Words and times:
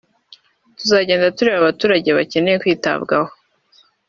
tuzagenda 0.77 1.33
tureba 1.37 1.57
abaturage 1.61 2.09
bakeneye 2.17 2.57
kwitabwabo 2.63 3.31